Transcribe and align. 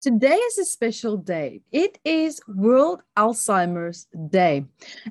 Today 0.00 0.36
is 0.36 0.58
a 0.58 0.64
special 0.64 1.16
day. 1.16 1.60
It 1.72 1.98
is 2.04 2.40
World 2.46 3.02
Alzheimer's 3.16 4.06
Day. 4.30 4.64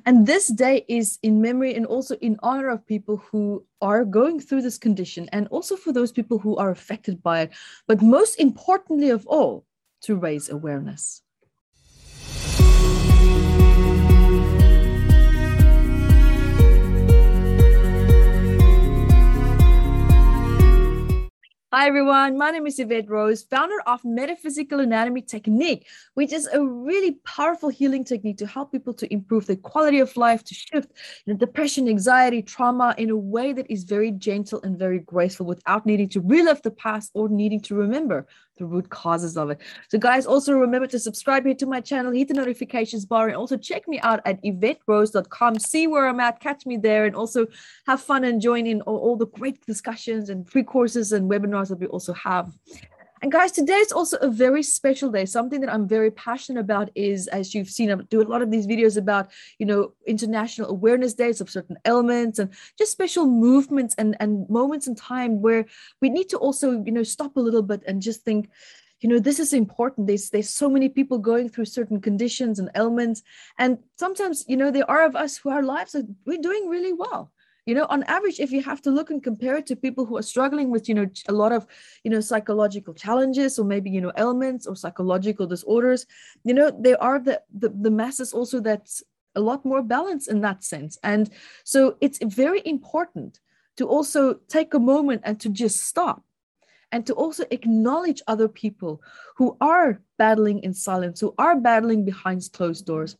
And 0.06 0.26
this 0.26 0.48
day 0.48 0.86
is 0.88 1.18
in 1.22 1.42
memory 1.42 1.74
and 1.74 1.84
also 1.84 2.14
in 2.22 2.38
honor 2.42 2.70
of 2.70 2.86
people 2.86 3.18
who 3.18 3.66
are 3.82 4.06
going 4.06 4.40
through 4.40 4.62
this 4.62 4.78
condition 4.78 5.28
and 5.30 5.46
also 5.48 5.76
for 5.76 5.92
those 5.92 6.10
people 6.10 6.38
who 6.38 6.56
are 6.56 6.70
affected 6.70 7.22
by 7.22 7.42
it. 7.42 7.50
But 7.86 8.00
most 8.00 8.40
importantly 8.40 9.10
of 9.10 9.26
all, 9.26 9.66
to 10.04 10.16
raise 10.16 10.48
awareness. 10.48 11.20
Hi, 21.78 21.86
everyone. 21.86 22.36
My 22.36 22.50
name 22.50 22.66
is 22.66 22.80
Yvette 22.80 23.08
Rose, 23.08 23.44
founder 23.44 23.80
of 23.86 24.04
Metaphysical 24.04 24.80
Anatomy 24.80 25.22
Technique, 25.22 25.86
which 26.14 26.32
is 26.32 26.48
a 26.52 26.60
really 26.60 27.20
powerful 27.24 27.68
healing 27.68 28.02
technique 28.02 28.38
to 28.38 28.48
help 28.48 28.72
people 28.72 28.92
to 28.94 29.06
improve 29.12 29.46
their 29.46 29.54
quality 29.54 30.00
of 30.00 30.16
life, 30.16 30.42
to 30.42 30.54
shift 30.56 30.90
know, 31.28 31.34
depression, 31.34 31.88
anxiety, 31.88 32.42
trauma 32.42 32.96
in 32.98 33.10
a 33.10 33.16
way 33.16 33.52
that 33.52 33.70
is 33.70 33.84
very 33.84 34.10
gentle 34.10 34.60
and 34.62 34.76
very 34.76 34.98
graceful 34.98 35.46
without 35.46 35.86
needing 35.86 36.08
to 36.08 36.20
relive 36.20 36.60
the 36.62 36.72
past 36.72 37.12
or 37.14 37.28
needing 37.28 37.60
to 37.60 37.76
remember 37.76 38.26
the 38.58 38.66
root 38.66 38.90
causes 38.90 39.36
of 39.36 39.50
it. 39.50 39.58
So, 39.88 39.98
guys, 39.98 40.26
also 40.26 40.52
remember 40.52 40.86
to 40.88 40.98
subscribe 40.98 41.44
here 41.44 41.54
to 41.54 41.66
my 41.66 41.80
channel, 41.80 42.12
hit 42.12 42.28
the 42.28 42.34
notifications 42.34 43.06
bar, 43.06 43.28
and 43.28 43.36
also 43.36 43.56
check 43.56 43.88
me 43.88 43.98
out 44.00 44.20
at 44.24 44.42
YvetteRose.com. 44.42 45.58
See 45.58 45.86
where 45.86 46.06
I'm 46.06 46.20
at, 46.20 46.40
catch 46.40 46.66
me 46.66 46.76
there, 46.76 47.06
and 47.06 47.14
also 47.14 47.46
have 47.86 48.00
fun 48.00 48.24
and 48.24 48.40
join 48.40 48.66
in 48.66 48.80
all, 48.82 48.98
all 48.98 49.16
the 49.16 49.26
great 49.26 49.64
discussions 49.66 50.28
and 50.28 50.48
free 50.48 50.64
courses 50.64 51.12
and 51.12 51.30
webinars 51.30 51.68
that 51.68 51.78
we 51.78 51.86
also 51.86 52.12
have. 52.12 52.52
And 53.20 53.32
guys, 53.32 53.50
today 53.52 53.78
is 53.78 53.90
also 53.90 54.16
a 54.18 54.30
very 54.30 54.62
special 54.62 55.10
day. 55.10 55.24
Something 55.24 55.60
that 55.60 55.72
I'm 55.72 55.88
very 55.88 56.10
passionate 56.10 56.60
about 56.60 56.90
is, 56.94 57.26
as 57.28 57.54
you've 57.54 57.70
seen, 57.70 57.90
I 57.90 57.96
do 57.96 58.22
a 58.22 58.28
lot 58.28 58.42
of 58.42 58.50
these 58.50 58.66
videos 58.66 58.96
about, 58.96 59.30
you 59.58 59.66
know, 59.66 59.92
international 60.06 60.70
awareness 60.70 61.14
days 61.14 61.40
of 61.40 61.50
certain 61.50 61.76
elements 61.84 62.38
and 62.38 62.50
just 62.78 62.92
special 62.92 63.26
movements 63.26 63.94
and, 63.98 64.16
and 64.20 64.48
moments 64.48 64.86
in 64.86 64.94
time 64.94 65.42
where 65.42 65.66
we 66.00 66.10
need 66.10 66.28
to 66.28 66.38
also, 66.38 66.82
you 66.84 66.92
know, 66.92 67.02
stop 67.02 67.36
a 67.36 67.40
little 67.40 67.62
bit 67.62 67.82
and 67.86 68.02
just 68.02 68.22
think, 68.22 68.50
you 69.00 69.08
know, 69.08 69.18
this 69.18 69.38
is 69.40 69.52
important. 69.52 70.06
There's 70.06 70.30
there's 70.30 70.50
so 70.50 70.68
many 70.68 70.88
people 70.88 71.18
going 71.18 71.48
through 71.48 71.66
certain 71.66 72.00
conditions 72.00 72.58
and 72.58 72.70
ailments. 72.74 73.22
And 73.58 73.78
sometimes, 73.96 74.44
you 74.48 74.56
know, 74.56 74.70
there 74.70 74.88
are 74.90 75.04
of 75.04 75.16
us 75.16 75.36
who 75.36 75.50
our 75.50 75.62
lives 75.62 75.94
are 75.94 76.02
we're 76.24 76.38
doing 76.38 76.68
really 76.68 76.92
well 76.92 77.32
you 77.68 77.74
know 77.74 77.86
on 77.90 78.02
average 78.04 78.40
if 78.40 78.50
you 78.50 78.62
have 78.62 78.80
to 78.82 78.90
look 78.90 79.10
and 79.10 79.22
compare 79.22 79.56
it 79.60 79.66
to 79.66 79.76
people 79.76 80.04
who 80.06 80.16
are 80.16 80.28
struggling 80.34 80.70
with 80.70 80.88
you 80.88 80.94
know 80.94 81.06
a 81.28 81.32
lot 81.42 81.52
of 81.52 81.66
you 82.04 82.10
know 82.10 82.20
psychological 82.20 82.94
challenges 82.94 83.58
or 83.58 83.64
maybe 83.64 83.90
you 83.90 84.00
know 84.00 84.12
ailments 84.16 84.66
or 84.66 84.74
psychological 84.74 85.46
disorders 85.46 86.06
you 86.44 86.54
know 86.54 86.72
there 86.86 87.00
are 87.02 87.18
the 87.18 87.40
the, 87.62 87.68
the 87.86 87.90
masses 87.90 88.32
also 88.32 88.60
that's 88.60 89.02
a 89.38 89.40
lot 89.40 89.64
more 89.64 89.82
balanced 89.82 90.28
in 90.28 90.40
that 90.42 90.64
sense. 90.64 90.98
And 91.02 91.30
so 91.64 91.96
it's 92.00 92.18
very 92.22 92.60
important 92.64 93.40
to 93.76 93.86
also 93.86 94.34
take 94.48 94.74
a 94.74 94.78
moment 94.78 95.22
and 95.24 95.40
to 95.40 95.48
just 95.48 95.86
stop 95.86 96.24
and 96.90 97.06
to 97.06 97.14
also 97.14 97.44
acknowledge 97.50 98.22
other 98.26 98.48
people 98.48 99.00
who 99.36 99.56
are 99.60 100.00
battling 100.18 100.58
in 100.60 100.74
silence 100.74 101.20
who 101.20 101.34
are 101.38 101.54
battling 101.54 102.04
behind 102.04 102.42
closed 102.52 102.86
doors 102.86 103.16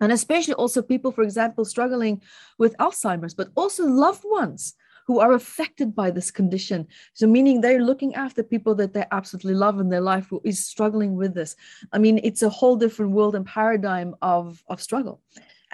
and 0.00 0.12
especially 0.12 0.54
also 0.54 0.82
people, 0.82 1.12
for 1.12 1.22
example, 1.22 1.64
struggling 1.64 2.20
with 2.58 2.76
Alzheimer's, 2.78 3.34
but 3.34 3.50
also 3.54 3.86
loved 3.86 4.24
ones 4.24 4.74
who 5.06 5.20
are 5.20 5.32
affected 5.32 5.94
by 5.94 6.10
this 6.10 6.30
condition. 6.30 6.86
So, 7.12 7.26
meaning 7.26 7.60
they're 7.60 7.82
looking 7.82 8.14
after 8.14 8.42
people 8.42 8.74
that 8.76 8.94
they 8.94 9.04
absolutely 9.12 9.54
love 9.54 9.78
in 9.78 9.90
their 9.90 10.00
life 10.00 10.26
who 10.28 10.40
is 10.44 10.64
struggling 10.64 11.14
with 11.14 11.34
this. 11.34 11.56
I 11.92 11.98
mean, 11.98 12.18
it's 12.24 12.42
a 12.42 12.48
whole 12.48 12.76
different 12.76 13.12
world 13.12 13.34
and 13.34 13.46
paradigm 13.46 14.14
of, 14.22 14.62
of 14.68 14.80
struggle. 14.80 15.20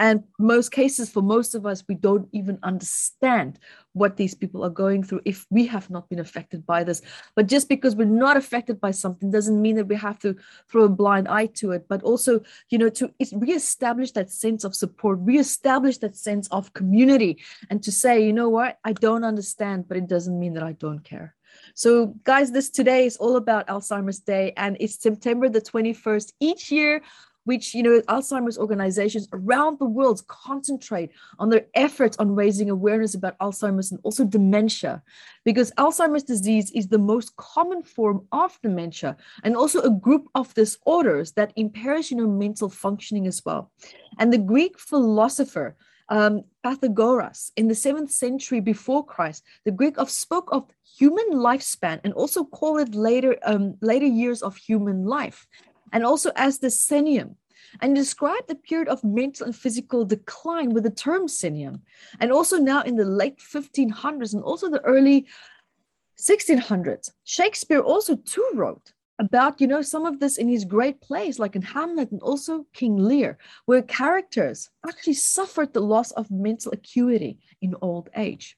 And 0.01 0.25
most 0.39 0.73
cases, 0.73 1.11
for 1.11 1.23
most 1.23 1.55
of 1.55 1.67
us, 1.67 1.85
we 1.87 1.95
don't 1.95 2.27
even 2.33 2.59
understand 2.63 3.59
what 3.93 4.17
these 4.17 4.35
people 4.35 4.65
are 4.65 4.71
going 4.71 5.03
through 5.03 5.21
if 5.27 5.47
we 5.51 5.67
have 5.67 5.91
not 5.91 6.09
been 6.09 6.21
affected 6.21 6.65
by 6.65 6.85
this. 6.85 7.03
But 7.37 7.49
just 7.49 7.69
because 7.69 7.95
we're 7.95 8.07
not 8.07 8.39
affected 8.39 8.81
by 8.81 8.93
something 8.93 9.31
doesn't 9.31 9.61
mean 9.61 9.77
that 9.77 9.89
we 9.89 9.97
have 9.97 10.19
to 10.21 10.37
throw 10.71 10.85
a 10.85 10.89
blind 10.89 11.29
eye 11.29 11.47
to 11.57 11.73
it, 11.73 11.85
but 11.87 12.03
also, 12.03 12.41
you 12.71 12.79
know, 12.79 12.89
to 12.89 13.13
reestablish 13.35 14.13
that 14.13 14.31
sense 14.31 14.65
of 14.65 14.75
support, 14.75 15.19
reestablish 15.21 15.99
that 15.99 16.17
sense 16.17 16.49
of 16.49 16.73
community, 16.73 17.37
and 17.69 17.83
to 17.83 17.93
say, 17.93 18.25
you 18.25 18.33
know 18.33 18.49
what, 18.49 18.79
I 18.83 18.95
don't 18.95 19.25
understand, 19.25 19.87
but 19.87 19.99
it 19.99 20.07
doesn't 20.07 20.39
mean 20.39 20.55
that 20.55 20.63
I 20.63 20.73
don't 20.73 21.05
care. 21.05 21.35
So, 21.75 22.15
guys, 22.25 22.53
this 22.53 22.71
today 22.71 23.05
is 23.05 23.17
all 23.17 23.37
about 23.37 23.69
Alzheimer's 23.69 24.21
Day, 24.21 24.53
and 24.57 24.77
it's 24.81 25.01
September 25.01 25.49
the 25.49 25.61
21st. 25.61 26.33
Each 26.41 26.71
year, 26.71 27.03
which 27.45 27.75
you 27.75 27.83
know 27.83 28.01
alzheimer's 28.03 28.59
organizations 28.59 29.29
around 29.33 29.79
the 29.79 29.85
world 29.85 30.27
concentrate 30.29 31.11
on 31.39 31.49
their 31.49 31.67
efforts 31.75 32.17
on 32.19 32.35
raising 32.35 32.71
awareness 32.71 33.15
about 33.15 33.39
alzheimer's 33.39 33.91
and 33.91 34.01
also 34.03 34.25
dementia 34.25 35.03
because 35.45 35.71
alzheimer's 35.73 36.23
disease 36.23 36.71
is 36.73 36.89
the 36.89 36.99
most 36.99 37.35
common 37.37 37.83
form 37.83 38.27
of 38.33 38.59
dementia 38.63 39.17
and 39.45 39.57
also 39.57 39.81
a 39.83 39.91
group 39.91 40.29
of 40.35 40.53
disorders 40.55 41.33
that 41.33 41.53
impairs 41.57 42.11
you 42.11 42.17
know 42.17 42.29
mental 42.29 42.69
functioning 42.69 43.27
as 43.27 43.43
well. 43.45 43.71
And 44.19 44.33
the 44.33 44.39
greek 44.39 44.79
philosopher 44.79 45.77
um, 46.11 46.43
Pythagoras 46.65 47.53
in 47.57 47.69
the 47.69 47.75
seventh 47.75 48.11
century 48.11 48.61
before 48.61 49.07
Christ, 49.07 49.45
the 49.65 49.71
Greek 49.71 49.97
of 49.97 50.11
spoke 50.11 50.49
of 50.51 50.69
human 50.99 51.31
lifespan 51.31 52.01
and 52.05 52.13
also 52.13 52.45
called 52.45 52.81
it 52.81 52.95
later 52.95 53.37
um, 53.45 53.77
later 53.81 54.07
years 54.07 54.43
of 54.43 54.57
human 54.57 55.05
life 55.07 55.47
and 55.93 56.05
also 56.05 56.31
as 56.37 56.59
the 56.59 56.69
senium, 56.69 57.37
and 57.81 57.95
described 57.95 58.49
the 58.49 58.55
period 58.55 58.89
of 58.89 59.05
mental 59.05 59.47
and 59.47 59.55
physical 59.55 60.05
decline 60.05 60.71
with 60.71 60.83
the 60.83 60.91
term 60.91 61.27
senium. 61.27 61.81
And 62.19 62.33
also 62.33 62.57
now 62.57 62.83
in 62.83 62.97
the 62.97 63.05
late 63.05 63.39
1500s 63.39 64.35
and 64.35 64.43
also 64.43 64.69
the 64.69 64.81
early 64.81 65.27
1600s, 66.19 67.11
Shakespeare 67.25 67.81
also 67.81 68.17
too 68.17 68.49
wrote 68.55 68.93
about 69.21 69.61
you 69.61 69.67
know 69.67 69.83
some 69.83 70.07
of 70.07 70.19
this 70.19 70.39
in 70.39 70.49
his 70.49 70.65
great 70.65 71.01
plays 71.03 71.39
like 71.39 71.55
in 71.55 71.61
hamlet 71.61 72.11
and 72.11 72.23
also 72.23 72.65
king 72.73 72.97
lear 72.97 73.37
where 73.67 73.83
characters 73.83 74.71
actually 74.89 75.13
suffered 75.13 75.75
the 75.75 75.81
loss 75.81 76.11
of 76.13 76.31
mental 76.31 76.73
acuity 76.73 77.39
in 77.61 77.75
old 77.83 78.09
age 78.17 78.57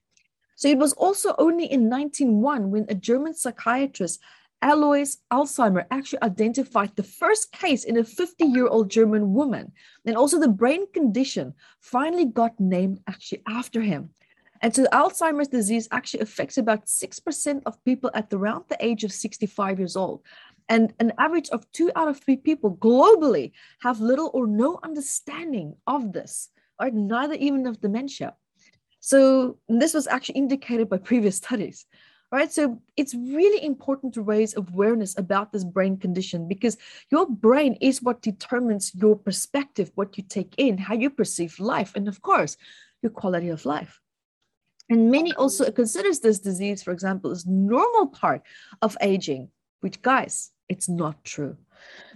so 0.54 0.68
it 0.68 0.78
was 0.78 0.92
also 0.92 1.34
only 1.38 1.64
in 1.64 1.90
1901 1.90 2.70
when 2.70 2.86
a 2.88 2.94
german 2.94 3.34
psychiatrist 3.34 4.20
Alois 4.62 5.18
Alzheimer 5.32 5.84
actually 5.90 6.22
identified 6.22 6.94
the 6.94 7.02
first 7.02 7.50
case 7.52 7.84
in 7.84 7.96
a 7.98 8.04
50 8.04 8.44
year 8.44 8.68
old 8.68 8.90
German 8.90 9.34
woman. 9.34 9.72
And 10.06 10.16
also, 10.16 10.38
the 10.38 10.48
brain 10.48 10.86
condition 10.92 11.54
finally 11.80 12.24
got 12.24 12.58
named 12.60 13.00
actually 13.08 13.42
after 13.48 13.80
him. 13.80 14.10
And 14.60 14.74
so, 14.74 14.84
Alzheimer's 14.92 15.48
disease 15.48 15.88
actually 15.90 16.20
affects 16.20 16.56
about 16.58 16.86
6% 16.86 17.62
of 17.66 17.84
people 17.84 18.10
at 18.14 18.32
around 18.32 18.64
the 18.68 18.76
age 18.78 19.02
of 19.02 19.12
65 19.12 19.80
years 19.80 19.96
old. 19.96 20.22
And 20.68 20.94
an 21.00 21.12
average 21.18 21.50
of 21.50 21.70
two 21.72 21.90
out 21.96 22.06
of 22.08 22.20
three 22.20 22.36
people 22.36 22.76
globally 22.76 23.50
have 23.80 24.00
little 24.00 24.30
or 24.32 24.46
no 24.46 24.78
understanding 24.84 25.74
of 25.88 26.12
this, 26.12 26.50
or 26.78 26.90
neither 26.90 27.34
even 27.34 27.66
of 27.66 27.80
dementia. 27.80 28.34
So, 29.00 29.58
this 29.68 29.92
was 29.92 30.06
actually 30.06 30.36
indicated 30.36 30.88
by 30.88 30.98
previous 30.98 31.38
studies 31.38 31.86
right? 32.32 32.50
So 32.50 32.80
it's 32.96 33.14
really 33.14 33.62
important 33.64 34.14
to 34.14 34.22
raise 34.22 34.56
awareness 34.56 35.16
about 35.18 35.52
this 35.52 35.64
brain 35.64 35.98
condition 35.98 36.48
because 36.48 36.78
your 37.10 37.26
brain 37.28 37.76
is 37.82 38.02
what 38.02 38.22
determines 38.22 38.94
your 38.94 39.16
perspective, 39.16 39.92
what 39.94 40.16
you 40.16 40.24
take 40.24 40.54
in, 40.56 40.78
how 40.78 40.94
you 40.94 41.10
perceive 41.10 41.60
life, 41.60 41.92
and 41.94 42.08
of 42.08 42.22
course, 42.22 42.56
your 43.02 43.10
quality 43.10 43.50
of 43.50 43.66
life. 43.66 44.00
And 44.88 45.10
many 45.10 45.32
also 45.34 45.70
considers 45.70 46.20
this 46.20 46.38
disease, 46.38 46.82
for 46.82 46.92
example, 46.92 47.30
as 47.30 47.46
normal 47.46 48.08
part 48.08 48.42
of 48.80 48.96
aging, 49.02 49.50
which 49.80 50.00
guys, 50.00 50.50
it's 50.68 50.88
not 50.88 51.22
true. 51.24 51.56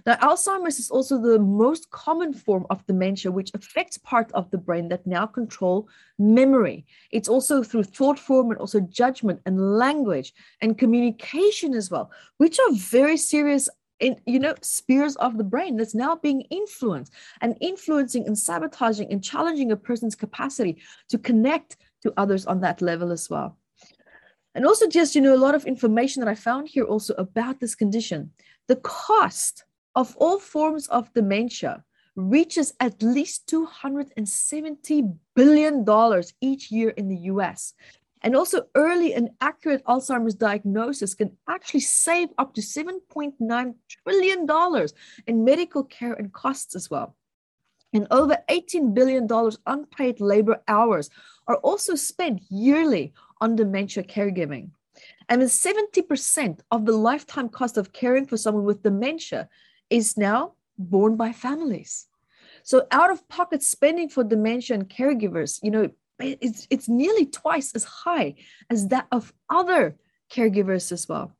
Now, 0.05 0.15
Alzheimer's 0.15 0.79
is 0.79 0.89
also 0.89 1.19
the 1.19 1.37
most 1.37 1.89
common 1.91 2.33
form 2.33 2.65
of 2.69 2.85
dementia, 2.85 3.31
which 3.31 3.51
affects 3.53 3.97
part 3.97 4.31
of 4.31 4.49
the 4.51 4.57
brain 4.57 4.87
that 4.89 5.05
now 5.05 5.25
control 5.25 5.89
memory. 6.17 6.85
It's 7.11 7.27
also 7.27 7.61
through 7.61 7.83
thought 7.83 8.17
form 8.17 8.51
and 8.51 8.59
also 8.59 8.79
judgment 8.79 9.41
and 9.45 9.77
language 9.77 10.33
and 10.61 10.77
communication 10.77 11.73
as 11.73 11.91
well, 11.91 12.11
which 12.37 12.57
are 12.59 12.73
very 12.73 13.17
serious 13.17 13.69
in 13.99 14.15
you 14.25 14.39
know 14.39 14.53
spheres 14.61 15.15
of 15.17 15.37
the 15.37 15.43
brain 15.43 15.75
that's 15.75 15.95
now 15.95 16.15
being 16.15 16.41
influenced 16.49 17.13
and 17.41 17.57
influencing 17.61 18.27
and 18.27 18.37
sabotaging 18.37 19.11
and 19.11 19.23
challenging 19.23 19.71
a 19.71 19.75
person's 19.75 20.15
capacity 20.15 20.77
to 21.09 21.17
connect 21.17 21.77
to 22.01 22.13
others 22.17 22.45
on 22.45 22.61
that 22.61 22.81
level 22.81 23.11
as 23.11 23.29
well 23.29 23.57
and 24.53 24.65
also 24.65 24.87
just 24.87 25.15
you 25.15 25.21
know 25.21 25.33
a 25.33 25.45
lot 25.45 25.55
of 25.55 25.65
information 25.65 26.19
that 26.19 26.29
i 26.29 26.35
found 26.35 26.67
here 26.67 26.83
also 26.83 27.13
about 27.15 27.59
this 27.59 27.75
condition 27.75 28.31
the 28.67 28.77
cost 28.77 29.63
of 29.95 30.15
all 30.17 30.39
forms 30.39 30.87
of 30.87 31.13
dementia 31.13 31.83
reaches 32.15 32.73
at 32.79 33.01
least 33.01 33.47
$270 33.47 35.17
billion 35.35 36.23
each 36.41 36.71
year 36.71 36.89
in 36.89 37.07
the 37.07 37.17
US. 37.31 37.73
And 38.21 38.35
also, 38.35 38.63
early 38.73 39.13
and 39.13 39.29
accurate 39.41 39.85
Alzheimer's 39.85 40.33
diagnosis 40.33 41.13
can 41.13 41.37
actually 41.47 41.81
save 41.81 42.29
up 42.39 42.55
to 42.55 42.61
$7.9 42.61 43.75
trillion 43.89 44.87
in 45.27 45.45
medical 45.45 45.83
care 45.83 46.13
and 46.13 46.33
costs 46.33 46.75
as 46.75 46.89
well. 46.89 47.15
And 47.93 48.07
over 48.11 48.37
$18 48.49 48.93
billion 48.93 49.27
unpaid 49.65 50.19
labor 50.19 50.61
hours 50.67 51.09
are 51.47 51.57
also 51.57 51.95
spent 51.95 52.41
yearly 52.49 53.13
on 53.39 53.55
dementia 53.55 54.03
caregiving. 54.03 54.71
And 55.29 55.41
70% 55.41 56.59
of 56.71 56.85
the 56.85 56.93
lifetime 56.93 57.49
cost 57.49 57.77
of 57.77 57.91
caring 57.93 58.25
for 58.25 58.37
someone 58.37 58.63
with 58.63 58.83
dementia 58.83 59.49
is 59.89 60.17
now 60.17 60.53
borne 60.77 61.15
by 61.17 61.33
families. 61.33 62.07
So 62.63 62.87
out 62.91 63.11
of 63.11 63.27
pocket 63.27 63.63
spending 63.63 64.09
for 64.09 64.23
dementia 64.23 64.75
and 64.75 64.89
caregivers, 64.89 65.59
you 65.63 65.71
know, 65.71 65.89
it's, 66.19 66.67
it's 66.69 66.89
nearly 66.89 67.25
twice 67.25 67.73
as 67.73 67.83
high 67.83 68.35
as 68.69 68.87
that 68.87 69.07
of 69.11 69.33
other 69.49 69.97
caregivers 70.31 70.91
as 70.91 71.07
well. 71.07 71.31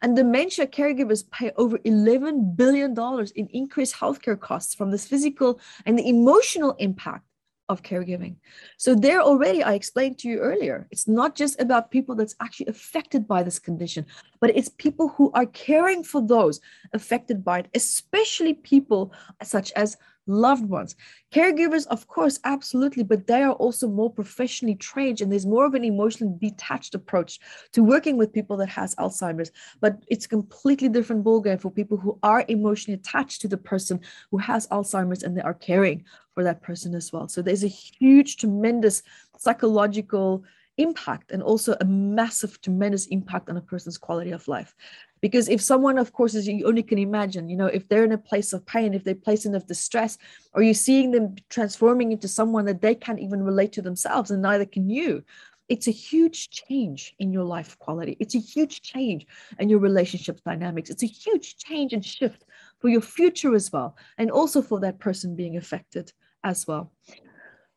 And 0.00 0.16
dementia 0.16 0.66
caregivers 0.66 1.28
pay 1.30 1.52
over 1.56 1.78
$11 1.78 2.56
billion 2.56 2.94
in 3.36 3.46
increased 3.48 3.94
healthcare 3.94 4.38
costs 4.38 4.74
from 4.74 4.90
this 4.90 5.06
physical 5.06 5.60
and 5.86 5.98
the 5.98 6.08
emotional 6.08 6.72
impact 6.78 7.24
of 7.72 7.82
caregiving. 7.82 8.36
So, 8.76 8.94
there 8.94 9.20
already, 9.20 9.62
I 9.62 9.74
explained 9.74 10.18
to 10.18 10.28
you 10.28 10.38
earlier, 10.38 10.86
it's 10.90 11.08
not 11.08 11.34
just 11.34 11.60
about 11.60 11.90
people 11.90 12.14
that's 12.14 12.36
actually 12.40 12.66
affected 12.66 13.26
by 13.26 13.42
this 13.42 13.58
condition, 13.58 14.06
but 14.40 14.54
it's 14.54 14.68
people 14.68 15.08
who 15.08 15.30
are 15.32 15.46
caring 15.46 16.04
for 16.04 16.20
those 16.20 16.60
affected 16.92 17.44
by 17.44 17.60
it, 17.60 17.68
especially 17.74 18.54
people 18.54 19.12
such 19.42 19.72
as 19.72 19.96
loved 20.26 20.68
ones. 20.68 20.94
Caregivers, 21.32 21.86
of 21.88 22.06
course, 22.06 22.38
absolutely, 22.44 23.02
but 23.02 23.26
they 23.26 23.42
are 23.42 23.52
also 23.52 23.88
more 23.88 24.10
professionally 24.10 24.74
trained 24.74 25.20
and 25.20 25.30
there's 25.30 25.46
more 25.46 25.66
of 25.66 25.74
an 25.74 25.84
emotionally 25.84 26.36
detached 26.40 26.94
approach 26.94 27.40
to 27.72 27.82
working 27.82 28.16
with 28.16 28.32
people 28.32 28.56
that 28.56 28.68
has 28.68 28.94
Alzheimer's. 28.96 29.50
But 29.80 30.02
it's 30.08 30.26
a 30.26 30.28
completely 30.28 30.88
different 30.88 31.24
ballgame 31.24 31.60
for 31.60 31.70
people 31.70 31.96
who 31.96 32.18
are 32.22 32.44
emotionally 32.48 32.98
attached 32.98 33.40
to 33.42 33.48
the 33.48 33.56
person 33.56 34.00
who 34.30 34.38
has 34.38 34.66
Alzheimer's 34.68 35.22
and 35.22 35.36
they 35.36 35.42
are 35.42 35.54
caring 35.54 36.04
for 36.34 36.44
that 36.44 36.62
person 36.62 36.94
as 36.94 37.12
well. 37.12 37.28
So 37.28 37.42
there's 37.42 37.64
a 37.64 37.68
huge, 37.68 38.36
tremendous 38.36 39.02
psychological 39.38 40.44
impact 40.78 41.30
and 41.32 41.42
also 41.42 41.76
a 41.80 41.84
massive 41.84 42.60
tremendous 42.62 43.06
impact 43.06 43.50
on 43.50 43.56
a 43.56 43.60
person's 43.60 43.98
quality 43.98 44.30
of 44.30 44.48
life 44.48 44.74
because 45.22 45.48
if 45.48 45.62
someone 45.62 45.96
of 45.96 46.12
course 46.12 46.34
as 46.34 46.46
you 46.46 46.66
only 46.66 46.82
can 46.82 46.98
imagine 46.98 47.48
you 47.48 47.56
know 47.56 47.66
if 47.66 47.88
they're 47.88 48.04
in 48.04 48.12
a 48.12 48.18
place 48.18 48.52
of 48.52 48.66
pain 48.66 48.92
if 48.92 49.04
they're 49.04 49.14
placing 49.14 49.54
of 49.54 49.66
distress 49.66 50.18
or 50.52 50.62
you're 50.62 50.74
seeing 50.74 51.12
them 51.12 51.34
transforming 51.48 52.12
into 52.12 52.28
someone 52.28 52.66
that 52.66 52.82
they 52.82 52.94
can't 52.94 53.20
even 53.20 53.42
relate 53.42 53.72
to 53.72 53.80
themselves 53.80 54.30
and 54.30 54.42
neither 54.42 54.66
can 54.66 54.90
you 54.90 55.24
it's 55.68 55.88
a 55.88 55.92
huge 55.92 56.50
change 56.50 57.14
in 57.18 57.32
your 57.32 57.44
life 57.44 57.78
quality. 57.78 58.14
It's 58.20 58.34
a 58.34 58.38
huge 58.38 58.82
change 58.82 59.26
in 59.58 59.70
your 59.70 59.78
relationship 59.78 60.38
dynamics. 60.44 60.90
It's 60.90 61.02
a 61.02 61.06
huge 61.06 61.56
change 61.56 61.94
and 61.94 62.04
shift 62.04 62.44
for 62.78 62.88
your 62.88 63.00
future 63.00 63.54
as 63.54 63.72
well 63.72 63.96
and 64.18 64.30
also 64.30 64.60
for 64.60 64.80
that 64.80 64.98
person 64.98 65.34
being 65.34 65.56
affected 65.56 66.12
as 66.44 66.66
well. 66.66 66.92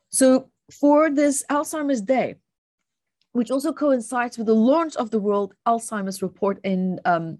So 0.09 0.49
for 0.71 1.09
this 1.09 1.45
alzheimer's 1.49 2.01
day 2.01 2.35
which 3.35 3.51
also 3.51 3.73
coincides 3.73 4.37
with 4.37 4.47
the 4.47 4.55
launch 4.55 4.95
of 4.95 5.11
the 5.11 5.19
World 5.19 5.53
Alzheimer's 5.67 6.21
Report 6.21 6.57
in 6.63 7.01
um, 7.03 7.39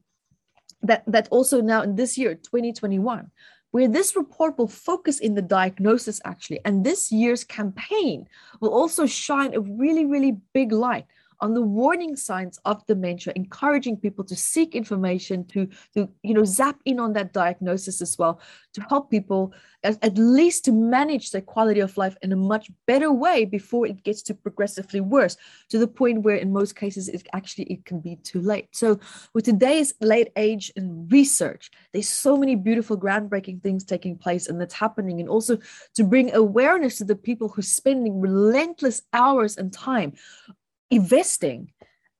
that 0.81 1.03
that 1.07 1.29
also 1.31 1.61
now 1.61 1.81
in 1.83 1.95
this 1.95 2.17
year 2.17 2.35
2021 2.35 3.31
where 3.71 3.87
this 3.87 4.15
report 4.15 4.57
will 4.57 4.67
focus 4.67 5.19
in 5.19 5.35
the 5.35 5.41
diagnosis 5.41 6.19
actually 6.25 6.59
and 6.65 6.83
this 6.83 7.13
year's 7.13 7.45
campaign 7.45 8.27
will 8.59 8.73
also 8.73 9.05
shine 9.05 9.53
a 9.53 9.61
really 9.61 10.05
really 10.05 10.33
big 10.53 10.73
light 10.73 11.05
on 11.39 11.53
the 11.53 11.61
warning 11.61 12.15
signs 12.15 12.59
of 12.65 12.85
dementia, 12.85 13.33
encouraging 13.35 13.97
people 13.97 14.23
to 14.25 14.35
seek 14.35 14.75
information, 14.75 15.45
to, 15.45 15.67
to 15.93 16.09
you 16.23 16.33
know, 16.33 16.43
zap 16.43 16.79
in 16.85 16.99
on 16.99 17.13
that 17.13 17.33
diagnosis 17.33 18.01
as 18.01 18.17
well, 18.17 18.39
to 18.73 18.81
help 18.89 19.09
people 19.09 19.53
at, 19.85 20.17
least 20.17 20.65
to 20.65 20.71
manage 20.71 21.31
their 21.31 21.41
quality 21.41 21.79
of 21.79 21.95
life 21.97 22.17
in 22.21 22.31
a 22.31 22.35
much 22.35 22.71
better 22.87 23.11
way 23.11 23.45
before 23.45 23.85
it 23.85 24.03
gets 24.03 24.21
to 24.23 24.33
progressively 24.33 24.99
worse, 24.99 25.37
to 25.69 25.77
the 25.77 25.87
point 25.87 26.23
where 26.23 26.35
in 26.35 26.51
most 26.51 26.75
cases 26.75 27.07
it 27.07 27.27
actually 27.33 27.65
it 27.65 27.85
can 27.85 27.99
be 27.99 28.15
too 28.17 28.41
late. 28.41 28.67
So 28.71 28.99
with 29.33 29.45
today's 29.45 29.93
late 30.01 30.31
age 30.35 30.71
and 30.75 31.11
research, 31.11 31.69
there's 31.93 32.09
so 32.09 32.35
many 32.35 32.55
beautiful 32.55 32.97
groundbreaking 32.97 33.61
things 33.61 33.83
taking 33.83 34.17
place 34.17 34.47
and 34.47 34.59
that's 34.59 34.73
happening. 34.73 35.19
And 35.19 35.29
also 35.29 35.57
to 35.95 36.03
bring 36.03 36.33
awareness 36.33 36.97
to 36.97 37.05
the 37.05 37.15
people 37.15 37.49
who 37.49 37.59
are 37.59 37.63
spending 37.63 38.19
relentless 38.19 39.03
hours 39.13 39.57
and 39.57 39.71
time 39.71 40.13
investing 40.91 41.71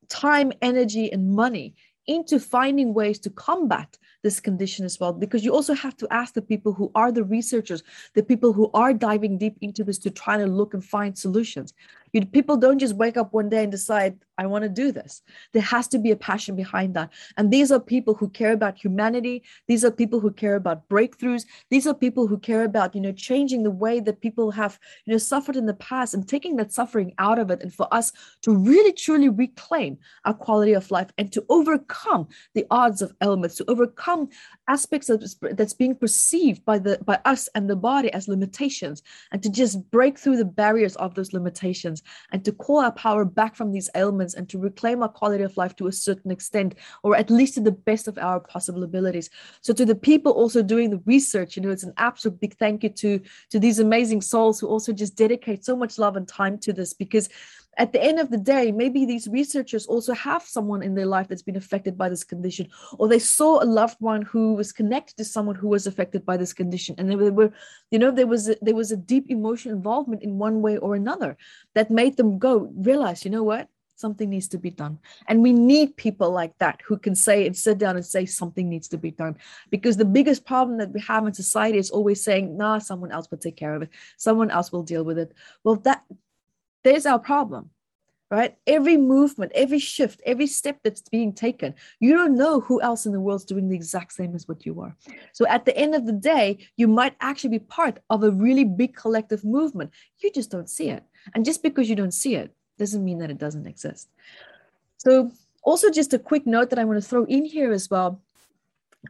time, 0.10 0.52
energy, 0.62 1.12
and 1.12 1.32
money 1.32 1.76
into 2.08 2.40
finding 2.40 2.94
ways 2.94 3.20
to 3.20 3.30
combat 3.32 3.98
this 4.24 4.40
condition 4.40 4.86
as 4.86 5.00
well 5.00 5.14
because 5.14 5.44
you 5.44 5.54
also 5.54 5.74
have 5.74 5.96
to 5.98 6.08
ask 6.12 6.34
the 6.34 6.42
people 6.42 6.74
who 6.74 6.92
are 6.96 7.12
the 7.12 7.24
researchers 7.24 7.84
the 8.14 8.24
people 8.24 8.54
who 8.54 8.70
are 8.74 8.94
diving 8.94 9.38
deep 9.38 9.56
into 9.62 9.84
this 9.84 9.98
to 10.00 10.12
try 10.12 10.38
to 10.38 10.46
look 10.46 10.74
and 10.74 10.84
find 10.84 11.18
solutions 11.18 11.74
you, 12.16 12.26
people 12.26 12.58
don't 12.58 12.80
just 12.80 12.96
wake 12.96 13.18
up 13.18 13.34
one 13.34 13.50
day 13.50 13.64
and 13.64 13.72
decide 13.72 14.18
I 14.38 14.46
want 14.48 14.64
to 14.64 14.70
do 14.70 14.92
this. 14.92 15.22
There 15.54 15.62
has 15.62 15.88
to 15.90 15.98
be 15.98 16.12
a 16.12 16.16
passion 16.16 16.56
behind 16.56 16.94
that. 16.96 17.12
And 17.38 17.52
these 17.52 17.72
are 17.72 17.80
people 17.80 18.14
who 18.14 18.30
care 18.30 18.52
about 18.52 18.78
humanity. 18.78 19.44
These 19.68 19.86
are 19.86 19.92
people 19.92 20.20
who 20.20 20.32
care 20.32 20.56
about 20.56 20.88
breakthroughs. 20.90 21.46
These 21.70 21.88
are 21.88 21.94
people 21.94 22.28
who 22.28 22.38
care 22.38 22.64
about, 22.64 22.96
you 22.96 23.02
know, 23.02 23.14
changing 23.14 23.64
the 23.64 23.72
way 23.72 24.00
that 24.02 24.22
people 24.22 24.52
have, 24.52 24.78
you 25.06 25.14
know, 25.14 25.18
suffered 25.18 25.56
in 25.56 25.66
the 25.66 25.74
past 25.76 26.14
and 26.14 26.28
taking 26.28 26.58
that 26.58 26.74
suffering 26.74 27.14
out 27.18 27.40
of 27.40 27.50
it. 27.50 27.62
And 27.62 27.74
for 27.74 27.88
us 27.94 28.12
to 28.42 28.56
really 28.56 28.92
truly 28.92 29.30
reclaim 29.30 29.98
our 30.26 30.34
quality 30.34 30.74
of 30.74 30.92
life 30.92 31.12
and 31.18 31.32
to 31.32 31.46
overcome 31.50 32.28
the 32.54 32.66
odds 32.72 33.02
of 33.02 33.16
ailments, 33.24 33.56
to 33.56 33.66
overcome 33.70 34.30
aspects 34.68 35.10
of 35.10 35.24
that's 35.56 35.74
being 35.74 35.96
perceived 35.96 36.66
by 36.66 36.80
the 36.80 37.00
by 37.06 37.20
us 37.26 37.48
and 37.56 37.70
the 37.70 37.76
body 37.76 38.12
as 38.12 38.28
limitations, 38.28 39.02
and 39.32 39.42
to 39.44 39.50
just 39.50 39.90
break 39.92 40.20
through 40.20 40.38
the 40.38 40.46
barriers 40.46 40.96
of 40.98 41.16
those 41.16 41.34
limitations 41.34 42.04
and 42.32 42.44
to 42.46 42.52
call 42.52 42.80
our 42.80 42.92
power 42.92 43.26
back 43.26 43.56
from 43.56 43.72
these 43.72 43.90
ailments 43.96 44.34
and 44.34 44.50
to 44.50 44.60
reclaim 44.60 45.02
our 45.02 45.10
quality 45.10 45.44
of 45.44 45.56
life 45.58 45.76
to 45.78 45.88
a 45.88 45.92
certain 45.92 46.32
extent, 46.32 46.76
or 47.04 47.16
at 47.16 47.30
least 47.30 47.56
to 47.56 47.62
the 47.62 47.72
best 47.72 48.08
of 48.08 48.18
our 48.18 48.40
possible 48.40 48.84
abilities. 48.84 49.30
So 49.62 49.74
to 49.74 49.86
the 49.86 49.96
people 49.96 50.32
also 50.32 50.62
doing 50.62 50.90
the 50.90 51.02
research, 51.06 51.56
you 51.56 51.62
know, 51.62 51.72
it's 51.72 51.84
an 51.84 51.94
absolute 51.98 52.40
big 52.40 52.56
thank 52.58 52.84
you 52.84 52.90
to, 52.90 53.20
to 53.52 53.60
these 53.60 53.80
amazing 53.80 54.22
souls 54.22 54.60
who 54.60 54.68
also 54.68 54.94
just 54.94 55.16
dedicate 55.16 55.66
so 55.66 55.76
much 55.76 55.98
love 55.98 56.16
and 56.16 56.28
time 56.28 56.58
to 56.60 56.74
this 56.74 56.94
because 56.94 57.30
at 57.78 57.92
the 57.92 58.02
end 58.02 58.20
of 58.20 58.30
the 58.30 58.38
day, 58.38 58.72
maybe 58.72 59.06
these 59.06 59.28
researchers 59.28 59.86
also 59.86 60.14
have 60.14 60.44
someone 60.44 60.82
in 60.82 60.96
their 60.96 61.06
life 61.06 61.28
that's 61.28 61.42
been 61.42 61.56
affected 61.58 61.98
by 61.98 62.10
this 62.10 62.24
condition, 62.24 62.70
or 62.98 63.08
they 63.08 63.20
saw 63.20 63.62
a 63.62 63.66
loved 63.66 63.98
one 64.00 64.22
who 64.22 64.54
was 64.54 64.72
connected 64.72 65.18
to 65.18 65.26
someone 65.26 65.56
who 65.56 65.68
was 65.68 65.88
affected 65.88 66.26
by 66.26 66.38
this 66.38 66.54
condition, 66.54 66.96
and 66.98 67.10
they 67.10 67.16
were, 67.16 67.52
you 67.92 68.00
know, 68.00 68.12
there 68.12 68.28
was 68.28 68.50
a, 68.50 68.56
there 68.62 68.76
was 68.76 68.92
a 68.92 68.98
deep 68.98 69.30
emotional 69.30 69.76
involvement 69.76 70.24
in 70.24 70.38
one 70.38 70.62
way 70.62 70.78
or 70.78 70.96
another 70.96 71.38
that 71.74 71.92
made 71.92 72.18
them 72.18 72.38
go 72.40 72.72
realize, 72.76 73.26
you 73.26 73.32
know 73.32 73.44
what, 73.44 73.68
something 73.96 74.30
needs 74.30 74.48
to 74.50 74.58
be 74.58 74.70
done. 74.70 75.00
And 75.28 75.42
we 75.42 75.54
need 75.54 75.98
people 75.98 76.32
like 76.32 76.58
that 76.60 76.82
who 76.86 76.98
can 76.98 77.16
say 77.16 77.46
and 77.46 77.56
sit 77.56 77.78
down 77.78 77.96
and 77.96 78.06
say 78.06 78.26
something 78.26 78.70
needs 78.70 78.88
to 78.90 78.98
be 78.98 79.12
done 79.12 79.38
because 79.70 79.98
the 79.98 80.06
biggest 80.06 80.46
problem 80.46 80.78
that 80.78 80.92
we 80.92 81.00
have 81.02 81.26
in 81.26 81.34
society 81.34 81.78
is 81.78 81.90
always 81.90 82.24
saying 82.24 82.58
nah 82.58 82.80
someone 82.80 83.12
else 83.12 83.30
will 83.32 83.38
take 83.38 83.56
care 83.56 83.74
of 83.74 83.82
it. 83.82 83.90
Someone 84.18 84.52
else 84.52 84.72
will 84.72 84.84
deal 84.84 85.04
with 85.04 85.18
it. 85.18 85.34
Well 85.64 85.76
that 85.78 86.04
there's 86.84 87.06
our 87.06 87.20
problem 87.20 87.72
right? 88.32 88.56
Every 88.68 88.98
movement 88.98 89.52
every 89.56 89.80
shift 89.80 90.22
every 90.26 90.48
step 90.48 90.80
that's 90.84 91.02
being 91.02 91.34
taken 91.34 91.74
you 92.00 92.14
don't 92.14 92.36
know 92.36 92.60
who 92.60 92.82
else 92.82 93.06
in 93.06 93.12
the 93.12 93.20
world's 93.20 93.46
doing 93.46 93.70
the 93.70 93.76
exact 93.76 94.14
same 94.14 94.36
as 94.36 94.48
what 94.48 94.66
you 94.66 94.82
are. 94.82 94.96
So 95.34 95.48
at 95.48 95.66
the 95.66 95.78
end 95.78 95.96
of 95.96 96.06
the 96.06 96.14
day 96.14 96.68
you 96.76 96.88
might 96.88 97.16
actually 97.22 97.52
be 97.52 97.60
part 97.60 98.00
of 98.10 98.24
a 98.24 98.32
really 98.32 98.64
big 98.64 98.96
collective 98.96 99.44
movement. 99.44 99.92
You 100.20 100.32
just 100.32 100.52
don't 100.52 100.70
see 100.70 100.90
it. 100.90 101.04
And 101.34 101.46
just 101.46 101.64
because 101.64 101.90
you 101.90 101.96
don't 101.96 102.14
see 102.14 102.36
it 102.36 102.54
doesn't 102.78 103.04
mean 103.04 103.20
that 103.20 103.32
it 103.32 103.38
doesn't 103.38 103.68
exist. 103.68 104.10
So, 104.98 105.32
also, 105.64 105.90
just 105.90 106.14
a 106.14 106.20
quick 106.20 106.46
note 106.46 106.70
that 106.70 106.80
I 106.80 106.84
want 106.84 107.02
to 107.02 107.08
throw 107.08 107.26
in 107.26 107.44
here 107.44 107.72
as 107.72 107.90
well 107.90 108.22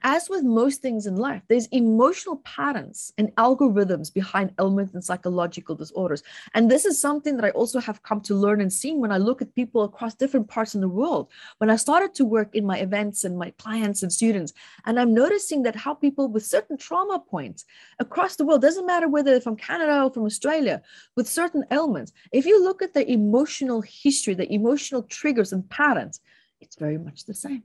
as 0.04 0.30
with 0.30 0.44
most 0.44 0.82
things 0.82 1.06
in 1.06 1.16
life, 1.16 1.42
there's 1.48 1.68
emotional 1.68 2.38
patterns 2.38 3.14
and 3.18 3.34
algorithms 3.36 4.14
behind 4.14 4.54
ailments 4.60 4.94
and 4.94 5.04
psychological 5.04 5.76
disorders. 5.76 6.24
And 6.54 6.70
this 6.70 6.86
is 6.86 7.00
something 7.00 7.36
that 7.36 7.46
I 7.46 7.52
also 7.52 7.80
have 7.80 8.04
come 8.04 8.22
to 8.22 8.36
learn 8.36 8.62
and 8.62 8.72
see 8.72 8.94
when 8.94 9.12
I 9.12 9.18
look 9.18 9.42
at 9.42 9.54
people 9.56 9.84
across 9.84 10.16
different 10.16 10.48
parts 10.48 10.76
in 10.76 10.82
the 10.82 10.90
world. 10.90 11.30
When 11.60 11.70
I 11.70 11.76
started 11.76 12.14
to 12.16 12.26
work 12.26 12.56
in 12.56 12.66
my 12.66 12.78
events 12.80 13.24
and 13.24 13.38
my 13.38 13.52
clients 13.52 14.02
and 14.04 14.12
students, 14.12 14.54
and 14.86 15.00
I'm 15.00 15.14
noticing 15.14 15.64
that 15.64 15.76
how 15.76 15.94
people 15.94 16.28
with 16.28 16.46
certain 16.46 16.78
trauma 16.78 17.20
points 17.20 17.66
across 18.00 18.36
the 18.36 18.46
world, 18.46 18.62
doesn't 18.62 18.86
matter 18.86 19.08
whether 19.08 19.32
they're 19.32 19.42
from 19.42 19.56
Canada 19.56 20.04
or 20.04 20.12
from 20.12 20.26
Australia, 20.26 20.82
with 21.16 21.28
certain 21.28 21.64
ailments, 21.72 22.12
if 22.32 22.46
you 22.46 22.64
look 22.64 22.82
at 22.82 22.94
the 22.94 23.10
emotional 23.12 23.82
history, 23.82 24.34
the 24.34 24.52
emotional 24.52 25.04
triggers 25.04 25.54
and 25.54 25.70
patterns, 25.70 26.22
it's 26.60 26.76
very 26.76 26.98
much 26.98 27.26
the 27.26 27.34
same. 27.34 27.64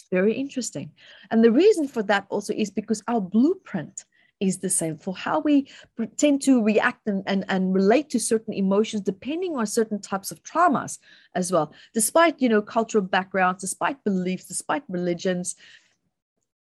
It's 0.00 0.08
very 0.10 0.34
interesting. 0.34 0.90
And 1.30 1.44
the 1.44 1.52
reason 1.52 1.86
for 1.88 2.02
that 2.04 2.26
also 2.30 2.54
is 2.54 2.70
because 2.70 3.02
our 3.06 3.20
blueprint 3.20 4.04
is 4.40 4.58
the 4.58 4.70
same 4.70 4.96
for 4.96 5.14
how 5.14 5.40
we 5.40 5.68
tend 6.16 6.40
to 6.40 6.62
react 6.62 7.06
and, 7.06 7.22
and, 7.26 7.44
and 7.48 7.74
relate 7.74 8.08
to 8.08 8.18
certain 8.18 8.54
emotions 8.54 9.02
depending 9.02 9.54
on 9.56 9.66
certain 9.66 10.00
types 10.00 10.30
of 10.30 10.42
traumas 10.42 10.98
as 11.34 11.52
well 11.52 11.74
despite 11.92 12.40
you 12.40 12.48
know 12.48 12.62
cultural 12.62 13.04
backgrounds 13.04 13.60
despite 13.60 14.02
beliefs 14.02 14.46
despite 14.46 14.82
religions 14.88 15.56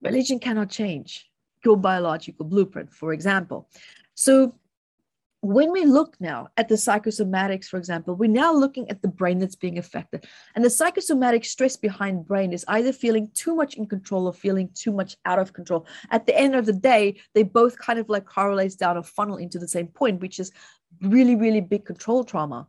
religion 0.02 0.40
cannot 0.40 0.68
change 0.68 1.30
your 1.64 1.76
biological 1.76 2.44
blueprint 2.44 2.92
for 2.92 3.12
example 3.12 3.68
so 4.14 4.52
when 5.42 5.72
we 5.72 5.84
look 5.84 6.16
now 6.20 6.48
at 6.58 6.68
the 6.68 6.74
psychosomatics, 6.74 7.66
for 7.66 7.78
example, 7.78 8.14
we're 8.14 8.28
now 8.28 8.52
looking 8.52 8.90
at 8.90 9.00
the 9.00 9.08
brain 9.08 9.38
that's 9.38 9.56
being 9.56 9.78
affected. 9.78 10.26
And 10.54 10.62
the 10.62 10.68
psychosomatic 10.70 11.46
stress 11.46 11.76
behind 11.76 12.26
brain 12.26 12.52
is 12.52 12.64
either 12.68 12.92
feeling 12.92 13.30
too 13.32 13.54
much 13.54 13.74
in 13.74 13.86
control 13.86 14.26
or 14.26 14.34
feeling 14.34 14.68
too 14.74 14.92
much 14.92 15.16
out 15.24 15.38
of 15.38 15.54
control. 15.54 15.86
At 16.10 16.26
the 16.26 16.38
end 16.38 16.54
of 16.54 16.66
the 16.66 16.74
day, 16.74 17.20
they 17.34 17.42
both 17.42 17.78
kind 17.78 17.98
of 17.98 18.08
like 18.10 18.26
correlates 18.26 18.76
down 18.76 18.98
a 18.98 19.02
funnel 19.02 19.38
into 19.38 19.58
the 19.58 19.68
same 19.68 19.86
point, 19.86 20.20
which 20.20 20.38
is 20.38 20.52
really, 21.00 21.36
really 21.36 21.62
big 21.62 21.86
control 21.86 22.22
trauma, 22.22 22.68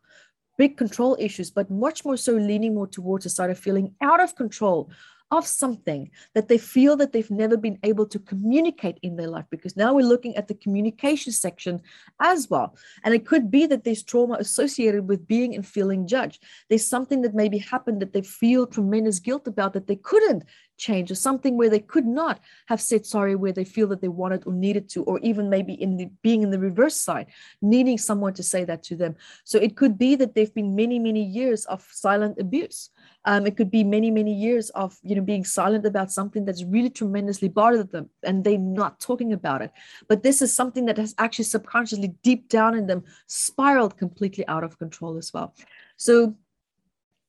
big 0.58 0.78
control 0.78 1.18
issues, 1.20 1.52
but 1.52 1.70
much 1.70 2.06
more 2.06 2.16
so 2.16 2.34
leaning 2.34 2.74
more 2.74 2.88
towards 2.88 3.26
a 3.26 3.30
side 3.30 3.50
of 3.50 3.60
feeling 3.60 3.94
out 4.00 4.22
of 4.22 4.36
control 4.36 4.90
of 5.32 5.48
something 5.48 6.12
that 6.36 6.48
they 6.48 6.58
feel 6.58 6.96
that 6.98 7.14
they've 7.14 7.32
never 7.32 7.58
been 7.58 7.80
able 7.84 8.06
to 8.06 8.20
communicate 8.20 9.00
in 9.02 9.16
their 9.16 9.28
life 9.28 9.46
because 9.50 9.78
now 9.78 9.94
we're 9.94 10.06
looking 10.06 10.36
at 10.36 10.48
the 10.48 10.54
communication 10.54 11.32
section 11.32 11.82
as 12.20 12.50
well. 12.50 12.76
And 13.04 13.14
it 13.14 13.26
could 13.26 13.50
be 13.50 13.66
that 13.68 13.84
there's 13.84 14.04
trauma 14.04 14.36
associated 14.36 15.08
with 15.08 15.28
being 15.28 15.56
and 15.56 15.66
feeling 15.66 16.06
judged. 16.06 16.44
There's 16.70 16.86
something 16.86 17.22
that 17.22 17.34
maybe 17.34 17.58
happened 17.58 18.02
that 18.02 18.14
they 18.14 18.22
feel 18.22 18.68
tremendous 18.68 19.20
guilt 19.20 19.48
about 19.48 19.74
that 19.74 19.88
they 19.88 19.96
couldn't 19.96 20.44
change 20.82 21.12
or 21.12 21.16
something 21.16 21.56
where 21.58 21.70
they 21.70 21.80
could 21.80 22.08
not 22.08 22.40
have 22.66 22.82
said 22.82 23.06
sorry 23.06 23.36
where 23.36 23.54
they 23.54 23.64
feel 23.64 23.88
that 23.88 24.02
they 24.02 24.08
wanted 24.22 24.42
or 24.48 24.54
needed 24.54 24.90
to 24.90 25.04
or 25.04 25.20
even 25.20 25.48
maybe 25.48 25.74
in 25.74 25.96
the 25.96 26.08
being 26.24 26.42
in 26.42 26.50
the 26.50 26.60
reverse 26.60 26.96
side 26.96 27.28
needing 27.62 27.98
someone 27.98 28.34
to 28.34 28.44
say 28.44 28.64
that 28.66 28.82
to 28.82 28.96
them. 28.96 29.16
So 29.44 29.60
it 29.60 29.78
could 29.78 29.98
be 29.98 30.16
that 30.16 30.34
there've 30.34 30.54
been 30.54 30.76
many 30.76 30.98
many 30.98 31.24
years 31.24 31.66
of 31.66 31.88
silent 31.92 32.40
abuse. 32.40 32.90
Um, 33.26 33.46
it 33.46 33.56
could 33.56 33.70
be 33.70 33.84
many 33.84 34.10
many 34.10 34.34
years 34.34 34.72
of 34.72 34.98
you 35.04 35.16
know 35.16 35.22
being 35.22 35.46
silent 35.46 35.86
about 35.86 36.12
something 36.12 36.44
that's 36.46 36.64
really 36.64 36.90
tremendously 36.90 37.50
bothered 37.50 37.92
them 37.92 38.10
and 38.24 38.44
they're 38.44 38.58
not 38.58 39.00
talking 39.00 39.32
about 39.34 39.62
it. 39.62 39.72
But 40.10 40.24
this 40.24 40.42
is 40.42 40.52
something 40.60 40.86
that 40.88 40.98
has 40.98 41.14
actually 41.20 41.46
subconsciously 41.46 42.16
deep 42.24 42.50
down 42.50 42.76
in 42.76 42.88
them 42.88 43.04
spiraled 43.28 43.98
completely 43.98 44.48
out 44.48 44.64
of 44.64 44.80
control 44.80 45.18
as 45.18 45.32
well. 45.32 45.54
So 45.98 46.36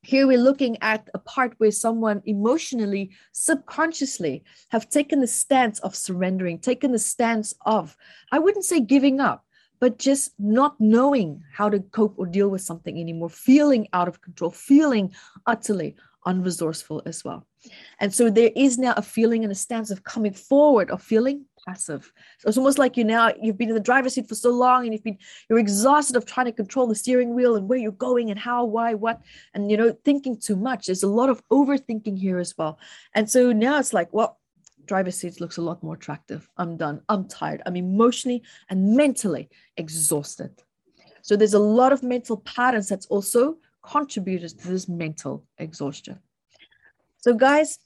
here 0.03 0.27
we're 0.27 0.37
looking 0.37 0.77
at 0.81 1.09
a 1.13 1.19
part 1.19 1.53
where 1.57 1.71
someone 1.71 2.21
emotionally, 2.25 3.11
subconsciously 3.31 4.43
have 4.69 4.89
taken 4.89 5.21
the 5.21 5.27
stance 5.27 5.79
of 5.79 5.95
surrendering, 5.95 6.59
taken 6.59 6.91
the 6.91 6.99
stance 6.99 7.53
of, 7.65 7.95
I 8.31 8.39
wouldn't 8.39 8.65
say 8.65 8.81
giving 8.81 9.21
up, 9.21 9.45
but 9.79 9.97
just 9.97 10.33
not 10.37 10.75
knowing 10.79 11.41
how 11.53 11.69
to 11.69 11.79
cope 11.79 12.15
or 12.17 12.25
deal 12.25 12.49
with 12.49 12.61
something 12.61 12.99
anymore, 12.99 13.29
feeling 13.29 13.87
out 13.93 14.09
of 14.09 14.21
control, 14.21 14.51
feeling 14.51 15.13
utterly 15.45 15.95
unresourceful 16.27 17.01
as 17.05 17.23
well. 17.23 17.47
And 17.99 18.13
so 18.13 18.29
there 18.29 18.51
is 18.55 18.77
now 18.77 18.93
a 18.97 19.01
feeling 19.01 19.43
and 19.43 19.51
a 19.51 19.55
stance 19.55 19.89
of 19.89 20.03
coming 20.03 20.33
forward, 20.33 20.91
of 20.91 21.01
feeling 21.01 21.45
passive. 21.65 22.11
So 22.39 22.49
it's 22.49 22.57
almost 22.57 22.77
like 22.77 22.97
you 22.97 23.03
now 23.03 23.31
you've 23.41 23.57
been 23.57 23.69
in 23.69 23.75
the 23.75 23.81
driver's 23.81 24.13
seat 24.13 24.27
for 24.27 24.35
so 24.35 24.51
long 24.51 24.83
and 24.83 24.93
you've 24.93 25.03
been 25.03 25.17
you're 25.49 25.59
exhausted 25.59 26.15
of 26.15 26.25
trying 26.25 26.45
to 26.47 26.51
control 26.51 26.87
the 26.87 26.95
steering 26.95 27.33
wheel 27.33 27.55
and 27.55 27.67
where 27.67 27.79
you're 27.79 27.91
going 27.91 28.29
and 28.29 28.39
how, 28.39 28.65
why, 28.65 28.93
what, 28.93 29.21
and 29.53 29.71
you 29.71 29.77
know, 29.77 29.95
thinking 30.03 30.37
too 30.37 30.55
much. 30.55 30.85
There's 30.85 31.03
a 31.03 31.07
lot 31.07 31.29
of 31.29 31.47
overthinking 31.49 32.17
here 32.17 32.39
as 32.39 32.57
well. 32.57 32.79
And 33.13 33.29
so 33.29 33.51
now 33.51 33.79
it's 33.79 33.93
like, 33.93 34.09
well, 34.11 34.39
driver's 34.85 35.17
seat 35.17 35.39
looks 35.39 35.57
a 35.57 35.61
lot 35.61 35.81
more 35.83 35.95
attractive. 35.95 36.49
I'm 36.57 36.77
done. 36.77 37.01
I'm 37.09 37.27
tired. 37.27 37.61
I'm 37.65 37.75
emotionally 37.75 38.43
and 38.69 38.95
mentally 38.95 39.49
exhausted. 39.77 40.51
So 41.21 41.35
there's 41.37 41.53
a 41.53 41.59
lot 41.59 41.93
of 41.93 42.03
mental 42.03 42.37
patterns 42.37 42.89
that's 42.89 43.05
also 43.05 43.57
contributed 43.81 44.59
to 44.59 44.67
this 44.67 44.89
mental 44.89 45.45
exhaustion. 45.57 46.19
So 47.17 47.33
guys, 47.33 47.79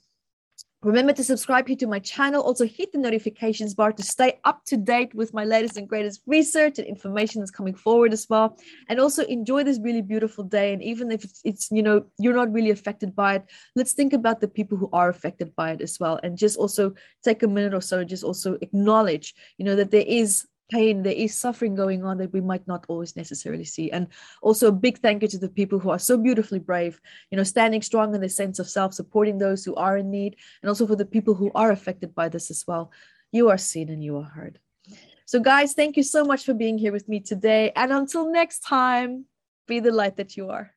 Remember 0.87 1.11
to 1.11 1.23
subscribe 1.23 1.67
here 1.67 1.75
to 1.75 1.85
my 1.85 1.99
channel. 1.99 2.41
Also 2.41 2.65
hit 2.65 2.93
the 2.93 2.97
notifications 2.97 3.73
bar 3.73 3.91
to 3.91 4.01
stay 4.01 4.39
up 4.45 4.63
to 4.67 4.77
date 4.77 5.13
with 5.13 5.33
my 5.33 5.43
latest 5.43 5.75
and 5.75 5.85
greatest 5.85 6.21
research 6.25 6.79
and 6.79 6.87
information 6.87 7.41
that's 7.41 7.51
coming 7.51 7.75
forward 7.75 8.13
as 8.13 8.25
well. 8.29 8.57
And 8.87 8.97
also 8.97 9.25
enjoy 9.25 9.65
this 9.65 9.79
really 9.81 10.01
beautiful 10.01 10.45
day. 10.45 10.71
And 10.71 10.81
even 10.81 11.11
if 11.11 11.25
it's, 11.25 11.41
it's, 11.43 11.69
you 11.71 11.83
know, 11.83 12.05
you're 12.17 12.33
not 12.33 12.53
really 12.53 12.69
affected 12.69 13.13
by 13.13 13.35
it, 13.35 13.43
let's 13.75 13.91
think 13.91 14.13
about 14.13 14.39
the 14.39 14.47
people 14.47 14.77
who 14.77 14.89
are 14.93 15.09
affected 15.09 15.53
by 15.57 15.71
it 15.71 15.81
as 15.81 15.99
well. 15.99 16.21
And 16.23 16.37
just 16.37 16.57
also 16.57 16.93
take 17.21 17.43
a 17.43 17.49
minute 17.49 17.73
or 17.73 17.81
so, 17.81 18.05
just 18.05 18.23
also 18.23 18.57
acknowledge, 18.61 19.35
you 19.57 19.65
know, 19.65 19.75
that 19.75 19.91
there 19.91 20.05
is 20.07 20.47
pain, 20.69 21.03
there 21.03 21.13
is 21.13 21.33
suffering 21.33 21.75
going 21.75 22.03
on 22.03 22.17
that 22.17 22.33
we 22.33 22.41
might 22.41 22.67
not 22.67 22.85
always 22.87 23.15
necessarily 23.15 23.63
see. 23.63 23.91
And 23.91 24.07
also 24.41 24.67
a 24.67 24.71
big 24.71 24.99
thank 24.99 25.21
you 25.21 25.27
to 25.29 25.37
the 25.37 25.49
people 25.49 25.79
who 25.79 25.89
are 25.89 25.99
so 25.99 26.17
beautifully 26.17 26.59
brave, 26.59 26.99
you 27.31 27.37
know, 27.37 27.43
standing 27.43 27.81
strong 27.81 28.13
in 28.13 28.21
the 28.21 28.29
sense 28.29 28.59
of 28.59 28.69
self, 28.69 28.93
supporting 28.93 29.37
those 29.37 29.63
who 29.63 29.75
are 29.75 29.97
in 29.97 30.11
need, 30.11 30.35
and 30.61 30.69
also 30.69 30.87
for 30.87 30.95
the 30.95 31.05
people 31.05 31.33
who 31.33 31.51
are 31.55 31.71
affected 31.71 32.13
by 32.13 32.29
this 32.29 32.51
as 32.51 32.63
well. 32.67 32.91
You 33.31 33.49
are 33.49 33.57
seen 33.57 33.89
and 33.89 34.03
you 34.03 34.17
are 34.17 34.23
heard. 34.23 34.59
So, 35.25 35.41
guys, 35.41 35.73
thank 35.73 35.97
you 35.97 36.03
so 36.03 36.23
much 36.23 36.45
for 36.45 36.53
being 36.53 36.77
here 36.77 36.93
with 36.93 37.09
me 37.09 37.19
today. 37.19 37.73
And 37.75 37.91
until 37.91 38.31
next 38.31 38.59
time, 38.59 39.25
be 39.67 39.81
the 39.81 39.91
light 39.91 40.15
that 40.17 40.37
you 40.37 40.49
are. 40.49 40.76